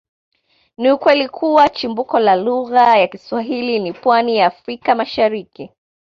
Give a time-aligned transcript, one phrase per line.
[0.77, 5.69] Ni ukweli kuwa chimbuko la lugha ya Kiswahili ni pwani ya Afrika Mashariki